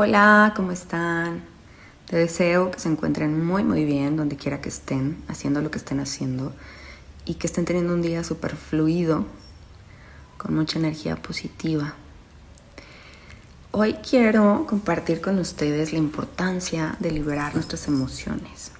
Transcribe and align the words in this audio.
Hola, 0.00 0.52
¿cómo 0.54 0.70
están? 0.70 1.42
Te 2.06 2.16
deseo 2.16 2.70
que 2.70 2.78
se 2.78 2.88
encuentren 2.88 3.44
muy 3.44 3.64
muy 3.64 3.84
bien 3.84 4.16
donde 4.16 4.36
quiera 4.36 4.60
que 4.60 4.68
estén, 4.68 5.20
haciendo 5.26 5.60
lo 5.60 5.72
que 5.72 5.78
estén 5.78 5.98
haciendo 5.98 6.52
y 7.24 7.34
que 7.34 7.48
estén 7.48 7.64
teniendo 7.64 7.94
un 7.94 8.02
día 8.02 8.22
súper 8.22 8.54
fluido, 8.54 9.26
con 10.36 10.54
mucha 10.54 10.78
energía 10.78 11.16
positiva. 11.16 11.94
Hoy 13.72 13.94
quiero 13.94 14.66
compartir 14.68 15.20
con 15.20 15.40
ustedes 15.40 15.92
la 15.92 15.98
importancia 15.98 16.94
de 17.00 17.10
liberar 17.10 17.56
nuestras 17.56 17.88
emociones, 17.88 18.70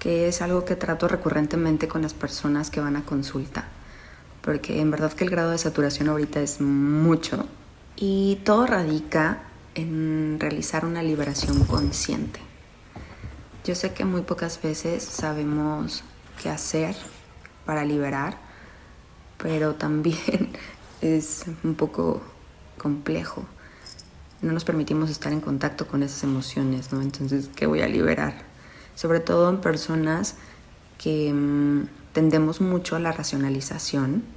que 0.00 0.26
es 0.26 0.42
algo 0.42 0.64
que 0.64 0.74
trato 0.74 1.06
recurrentemente 1.06 1.86
con 1.86 2.02
las 2.02 2.14
personas 2.14 2.70
que 2.70 2.80
van 2.80 2.96
a 2.96 3.04
consulta, 3.04 3.68
porque 4.42 4.80
en 4.80 4.90
verdad 4.90 5.12
que 5.12 5.22
el 5.22 5.30
grado 5.30 5.52
de 5.52 5.58
saturación 5.58 6.08
ahorita 6.08 6.40
es 6.40 6.60
mucho 6.60 7.46
y 7.94 8.40
todo 8.44 8.66
radica 8.66 9.44
en 9.76 10.38
realizar 10.40 10.84
una 10.84 11.02
liberación 11.02 11.64
consciente. 11.64 12.40
Yo 13.64 13.74
sé 13.74 13.92
que 13.92 14.04
muy 14.04 14.22
pocas 14.22 14.60
veces 14.60 15.04
sabemos 15.04 16.02
qué 16.42 16.48
hacer 16.48 16.96
para 17.66 17.84
liberar, 17.84 18.38
pero 19.36 19.74
también 19.74 20.50
es 21.02 21.44
un 21.62 21.74
poco 21.74 22.22
complejo. 22.78 23.44
No 24.40 24.52
nos 24.52 24.64
permitimos 24.64 25.10
estar 25.10 25.32
en 25.32 25.40
contacto 25.40 25.86
con 25.86 26.02
esas 26.02 26.24
emociones, 26.24 26.92
¿no? 26.92 27.02
Entonces, 27.02 27.50
¿qué 27.54 27.66
voy 27.66 27.82
a 27.82 27.88
liberar? 27.88 28.34
Sobre 28.94 29.20
todo 29.20 29.50
en 29.50 29.60
personas 29.60 30.36
que 30.98 31.32
mm, 31.32 31.88
tendemos 32.12 32.60
mucho 32.60 32.96
a 32.96 32.98
la 32.98 33.12
racionalización 33.12 34.35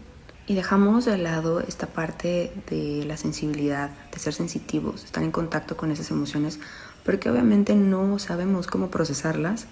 y 0.50 0.56
dejamos 0.56 1.06
de 1.06 1.20
lado 1.20 1.60
esta 1.60 1.86
parte 1.86 2.52
de 2.72 3.06
la 3.06 3.18
sensibilidad, 3.18 3.92
de 4.12 4.18
ser 4.18 4.34
sensitivos, 4.34 5.04
estar 5.04 5.24
en 5.24 5.32
contacto 5.32 5.78
con 5.78 5.92
esas 5.92 6.10
emociones, 6.10 6.60
porque 7.06 7.30
obviamente 7.30 7.76
no 7.76 8.18
sabemos 8.18 8.66
cómo 8.66 8.90
procesarlas, 8.90 9.68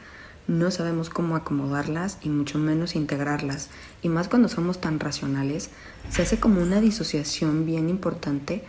no 0.48 0.70
sabemos 0.70 1.10
cómo 1.10 1.36
acomodarlas 1.36 2.20
y 2.22 2.30
mucho 2.30 2.60
menos 2.60 2.96
integrarlas. 2.96 3.70
Y 4.04 4.10
más 4.10 4.28
cuando 4.28 4.50
somos 4.50 4.80
tan 4.80 5.00
racionales, 5.00 5.72
se 6.12 6.22
hace 6.22 6.40
como 6.40 6.62
una 6.62 6.80
disociación 6.80 7.66
bien 7.66 7.90
importante 7.90 8.64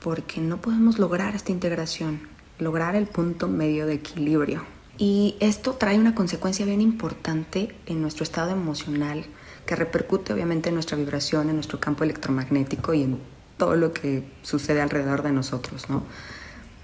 porque 0.00 0.40
no 0.40 0.56
podemos 0.60 0.98
lograr 0.98 1.36
esta 1.36 1.52
integración, 1.52 2.22
lograr 2.58 2.96
el 2.96 3.06
punto 3.06 3.46
medio 3.46 3.86
de 3.86 3.94
equilibrio. 3.94 4.73
Y 4.96 5.36
esto 5.40 5.72
trae 5.72 5.98
una 5.98 6.14
consecuencia 6.14 6.64
bien 6.64 6.80
importante 6.80 7.74
en 7.86 8.00
nuestro 8.00 8.22
estado 8.22 8.52
emocional, 8.52 9.24
que 9.66 9.74
repercute 9.74 10.32
obviamente 10.32 10.68
en 10.68 10.76
nuestra 10.76 10.96
vibración, 10.96 11.48
en 11.48 11.56
nuestro 11.56 11.80
campo 11.80 12.04
electromagnético 12.04 12.94
y 12.94 13.02
en 13.02 13.18
todo 13.56 13.74
lo 13.74 13.92
que 13.92 14.24
sucede 14.42 14.80
alrededor 14.80 15.22
de 15.22 15.32
nosotros, 15.32 15.88
¿no? 15.90 16.04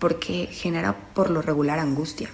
Porque 0.01 0.49
genera 0.51 0.97
por 1.15 1.31
lo 1.31 1.41
regular 1.41 1.79
angustia. 1.79 2.31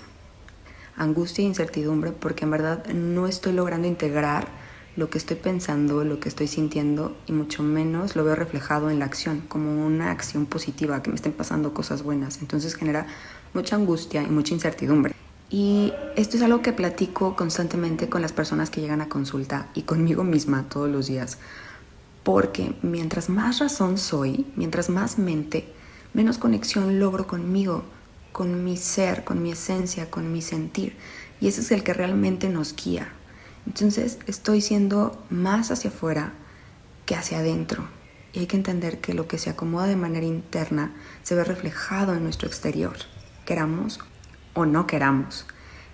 Angustia 0.96 1.42
e 1.42 1.48
incertidumbre 1.48 2.12
porque 2.12 2.44
en 2.44 2.52
verdad 2.52 2.86
no 2.86 3.26
estoy 3.26 3.52
logrando 3.52 3.86
integrar 3.86 4.48
lo 4.96 5.10
que 5.10 5.18
estoy 5.18 5.36
pensando, 5.36 6.04
lo 6.04 6.20
que 6.20 6.30
estoy 6.30 6.48
sintiendo 6.48 7.14
y 7.26 7.32
mucho 7.32 7.62
menos 7.62 8.16
lo 8.16 8.24
veo 8.24 8.34
reflejado 8.34 8.88
en 8.88 8.98
la 8.98 9.04
acción, 9.04 9.42
como 9.46 9.84
una 9.84 10.10
acción 10.10 10.46
positiva, 10.46 11.02
que 11.02 11.10
me 11.10 11.16
estén 11.16 11.32
pasando 11.32 11.74
cosas 11.74 12.02
buenas. 12.02 12.40
Entonces 12.40 12.74
genera 12.74 13.06
mucha 13.52 13.76
angustia 13.76 14.22
y 14.22 14.28
mucha 14.28 14.54
incertidumbre. 14.54 15.14
Y 15.48 15.92
esto 16.16 16.36
es 16.36 16.42
algo 16.42 16.60
que 16.60 16.72
platico 16.72 17.36
constantemente 17.36 18.08
con 18.08 18.20
las 18.20 18.32
personas 18.32 18.70
que 18.70 18.80
llegan 18.80 19.00
a 19.00 19.08
consulta 19.08 19.68
y 19.74 19.82
conmigo 19.82 20.24
misma 20.24 20.68
todos 20.68 20.90
los 20.90 21.06
días. 21.06 21.38
Porque 22.24 22.74
mientras 22.82 23.28
más 23.28 23.60
razón 23.60 23.98
soy, 23.98 24.46
mientras 24.56 24.90
más 24.90 25.18
mente, 25.18 25.72
menos 26.14 26.38
conexión 26.38 26.98
logro 26.98 27.28
conmigo, 27.28 27.84
con 28.32 28.64
mi 28.64 28.76
ser, 28.76 29.22
con 29.22 29.42
mi 29.42 29.52
esencia, 29.52 30.10
con 30.10 30.32
mi 30.32 30.42
sentir. 30.42 30.96
Y 31.40 31.46
ese 31.46 31.60
es 31.60 31.70
el 31.70 31.84
que 31.84 31.94
realmente 31.94 32.48
nos 32.48 32.74
guía. 32.74 33.12
Entonces 33.66 34.18
estoy 34.26 34.60
siendo 34.60 35.24
más 35.30 35.70
hacia 35.70 35.90
afuera 35.90 36.32
que 37.04 37.14
hacia 37.14 37.38
adentro. 37.38 37.88
Y 38.32 38.40
hay 38.40 38.46
que 38.46 38.56
entender 38.56 39.00
que 39.00 39.14
lo 39.14 39.28
que 39.28 39.38
se 39.38 39.50
acomoda 39.50 39.86
de 39.86 39.96
manera 39.96 40.26
interna 40.26 40.92
se 41.22 41.36
ve 41.36 41.44
reflejado 41.44 42.14
en 42.14 42.24
nuestro 42.24 42.48
exterior, 42.48 42.96
queramos 43.46 44.00
o 44.56 44.66
no 44.66 44.88
queramos. 44.88 45.46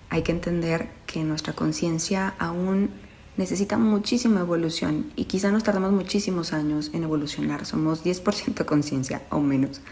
Hay 0.08 0.22
que 0.22 0.32
entender 0.32 0.88
que 1.06 1.22
nuestra 1.24 1.52
conciencia 1.52 2.34
aún 2.38 2.90
necesita 3.36 3.76
muchísima 3.76 4.40
evolución 4.40 5.12
y 5.16 5.24
quizá 5.24 5.50
nos 5.50 5.64
tardamos 5.64 5.92
muchísimos 5.92 6.52
años 6.54 6.90
en 6.94 7.02
evolucionar. 7.02 7.66
Somos 7.66 8.04
10% 8.04 8.64
conciencia 8.64 9.22
o 9.30 9.40
menos. 9.40 9.82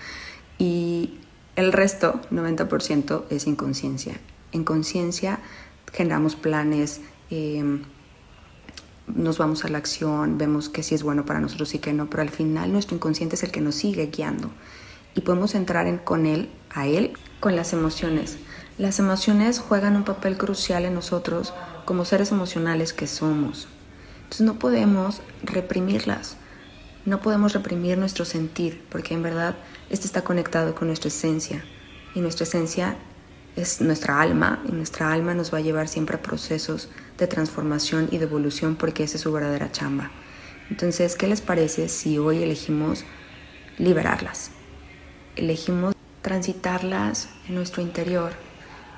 Y 0.58 1.18
el 1.56 1.72
resto, 1.72 2.20
90%, 2.30 3.24
es 3.28 3.46
inconsciencia. 3.46 4.14
En 4.52 4.64
conciencia 4.64 5.40
generamos 5.92 6.36
planes, 6.36 7.00
em, 7.30 7.82
nos 9.06 9.38
vamos 9.38 9.64
a 9.64 9.68
la 9.68 9.78
acción, 9.78 10.38
vemos 10.38 10.68
que 10.68 10.82
sí 10.82 10.94
es 10.94 11.02
bueno 11.02 11.24
para 11.24 11.40
nosotros 11.40 11.74
y 11.74 11.78
que 11.78 11.92
no, 11.92 12.08
pero 12.08 12.22
al 12.22 12.30
final 12.30 12.72
nuestro 12.72 12.94
inconsciente 12.94 13.34
es 13.34 13.42
el 13.42 13.50
que 13.50 13.60
nos 13.60 13.74
sigue 13.74 14.06
guiando 14.06 14.50
y 15.14 15.22
podemos 15.22 15.54
entrar 15.54 15.86
en, 15.86 15.98
con 15.98 16.26
él, 16.26 16.48
a 16.70 16.86
él, 16.86 17.14
con 17.40 17.56
las 17.56 17.72
emociones. 17.72 18.38
Las 18.80 18.98
emociones 18.98 19.58
juegan 19.58 19.94
un 19.94 20.04
papel 20.04 20.38
crucial 20.38 20.86
en 20.86 20.94
nosotros 20.94 21.52
como 21.84 22.06
seres 22.06 22.32
emocionales 22.32 22.94
que 22.94 23.06
somos. 23.06 23.68
Entonces 24.22 24.40
no 24.40 24.58
podemos 24.58 25.20
reprimirlas, 25.42 26.38
no 27.04 27.20
podemos 27.20 27.52
reprimir 27.52 27.98
nuestro 27.98 28.24
sentir, 28.24 28.82
porque 28.88 29.12
en 29.12 29.22
verdad 29.22 29.54
este 29.90 30.06
está 30.06 30.24
conectado 30.24 30.74
con 30.74 30.88
nuestra 30.88 31.08
esencia. 31.08 31.62
Y 32.14 32.20
nuestra 32.22 32.44
esencia 32.44 32.96
es 33.54 33.82
nuestra 33.82 34.18
alma, 34.18 34.62
y 34.66 34.72
nuestra 34.72 35.12
alma 35.12 35.34
nos 35.34 35.52
va 35.52 35.58
a 35.58 35.60
llevar 35.60 35.86
siempre 35.86 36.16
a 36.16 36.22
procesos 36.22 36.88
de 37.18 37.26
transformación 37.26 38.08
y 38.10 38.16
de 38.16 38.24
evolución, 38.24 38.76
porque 38.76 39.04
esa 39.04 39.16
es 39.16 39.22
su 39.24 39.30
verdadera 39.30 39.70
chamba. 39.70 40.10
Entonces, 40.70 41.16
¿qué 41.16 41.26
les 41.26 41.42
parece 41.42 41.90
si 41.90 42.16
hoy 42.16 42.42
elegimos 42.42 43.04
liberarlas? 43.76 44.52
Elegimos 45.36 45.94
transitarlas 46.22 47.28
en 47.46 47.56
nuestro 47.56 47.82
interior 47.82 48.32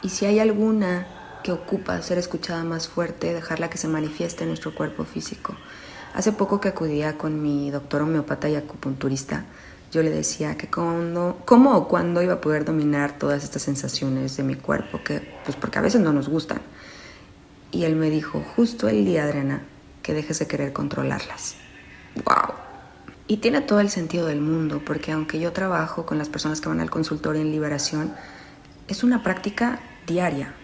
y 0.03 0.09
si 0.09 0.27
hay 0.27 0.41
alguna 0.41 1.07
que 1.43 1.53
ocupa 1.53 2.01
ser 2.03 2.19
escuchada 2.19 2.65
más 2.65 2.89
fuerte, 2.89 3.33
dejarla 3.33 3.71
que 3.71 3.79
se 3.79 3.89
manifieste 3.89 4.45
en 4.45 4.49
nuestro 4.49 4.75
cuerpo 4.75 5.05
físico. 5.05 5.57
Hace 6.15 6.33
poco 6.33 6.61
que 6.61 6.69
acudía 6.69 7.17
con 7.17 7.43
mi 7.43 7.71
doctor 7.71 8.03
homeopata 8.03 8.49
y 8.49 8.57
acupunturista, 8.57 9.45
yo 9.91 10.03
le 10.03 10.11
decía 10.11 10.57
que 10.57 10.69
cuando, 10.69 11.41
cómo 11.45 11.77
o 11.77 11.89
cuándo 11.89 12.23
iba 12.23 12.35
a 12.35 12.41
poder 12.41 12.65
dominar 12.65 13.19
todas 13.19 13.45
estas 13.45 13.63
sensaciones 13.63 14.37
de 14.37 14.43
mi 14.43 14.55
cuerpo, 14.55 15.01
que, 15.05 15.21
pues 15.45 15.57
porque 15.57 15.79
a 15.79 15.83
veces 15.83 16.01
no 16.01 16.13
nos 16.13 16.29
gustan. 16.29 16.61
Y 17.71 17.85
él 17.85 17.97
me 17.97 18.11
dijo, 18.11 18.43
justo 18.57 18.89
el 18.89 19.05
día, 19.05 19.25
Adriana, 19.25 19.63
que 20.03 20.15
dejes 20.15 20.39
de 20.39 20.47
querer 20.47 20.73
controlarlas. 20.73 21.57
¡Wow! 22.25 22.55
Y 23.27 23.39
tiene 23.39 23.63
todo 23.63 23.81
el 23.81 23.89
sentido 23.89 24.27
del 24.27 24.41
mundo, 24.41 24.83
porque 24.85 25.13
aunque 25.13 25.41
yo 25.41 25.53
trabajo 25.53 26.05
con 26.05 26.19
las 26.19 26.29
personas 26.29 26.61
que 26.61 26.69
van 26.69 26.81
al 26.81 26.91
consultorio 26.91 27.41
en 27.41 27.51
liberación, 27.51 28.15
es 28.89 29.03
una 29.03 29.23
práctica 29.23 29.81
diaria. 30.07 30.55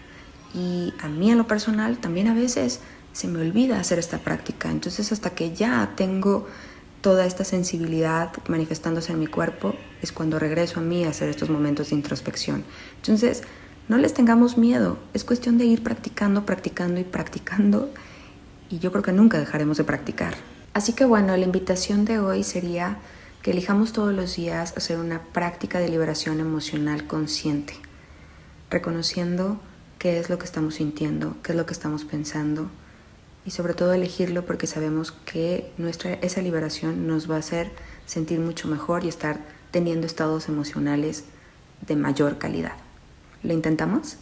Y 0.53 0.93
a 1.01 1.07
mí 1.07 1.31
en 1.31 1.37
lo 1.37 1.47
personal 1.47 1.97
también 1.97 2.27
a 2.27 2.33
veces 2.33 2.79
se 3.13 3.27
me 3.27 3.39
olvida 3.39 3.79
hacer 3.79 3.99
esta 3.99 4.19
práctica. 4.19 4.69
Entonces 4.69 5.11
hasta 5.11 5.31
que 5.31 5.53
ya 5.53 5.93
tengo 5.95 6.47
toda 7.01 7.25
esta 7.25 7.43
sensibilidad 7.43 8.31
manifestándose 8.47 9.13
en 9.13 9.19
mi 9.19 9.27
cuerpo 9.27 9.73
es 10.01 10.11
cuando 10.11 10.37
regreso 10.37 10.79
a 10.79 10.83
mí 10.83 11.05
a 11.05 11.09
hacer 11.09 11.29
estos 11.29 11.49
momentos 11.49 11.89
de 11.89 11.95
introspección. 11.95 12.63
Entonces 12.97 13.43
no 13.87 13.97
les 13.97 14.13
tengamos 14.13 14.57
miedo. 14.57 14.97
Es 15.13 15.23
cuestión 15.23 15.57
de 15.57 15.65
ir 15.65 15.83
practicando, 15.83 16.45
practicando 16.45 16.99
y 16.99 17.03
practicando. 17.03 17.89
Y 18.69 18.79
yo 18.79 18.91
creo 18.91 19.03
que 19.03 19.13
nunca 19.13 19.39
dejaremos 19.39 19.77
de 19.77 19.83
practicar. 19.83 20.35
Así 20.73 20.93
que 20.93 21.05
bueno, 21.05 21.35
la 21.35 21.43
invitación 21.43 22.05
de 22.05 22.19
hoy 22.19 22.43
sería 22.43 22.99
que 23.41 23.51
elijamos 23.51 23.93
todos 23.93 24.13
los 24.13 24.35
días 24.35 24.75
hacer 24.77 24.99
una 24.99 25.21
práctica 25.23 25.79
de 25.79 25.89
liberación 25.89 26.39
emocional 26.39 27.07
consciente 27.07 27.88
reconociendo 28.69 29.59
qué 29.97 30.19
es 30.19 30.29
lo 30.29 30.37
que 30.37 30.45
estamos 30.45 30.75
sintiendo, 30.75 31.35
qué 31.43 31.51
es 31.51 31.57
lo 31.57 31.65
que 31.65 31.73
estamos 31.73 32.05
pensando 32.05 32.69
y 33.45 33.51
sobre 33.51 33.73
todo 33.73 33.93
elegirlo 33.93 34.45
porque 34.45 34.67
sabemos 34.67 35.11
que 35.11 35.71
nuestra, 35.77 36.13
esa 36.13 36.41
liberación 36.41 37.07
nos 37.07 37.29
va 37.29 37.35
a 37.35 37.39
hacer 37.39 37.71
sentir 38.05 38.39
mucho 38.39 38.67
mejor 38.67 39.05
y 39.05 39.07
estar 39.07 39.39
teniendo 39.71 40.07
estados 40.07 40.49
emocionales 40.49 41.25
de 41.85 41.95
mayor 41.95 42.37
calidad. 42.37 42.73
¿Lo 43.43 43.53
intentamos? 43.53 44.17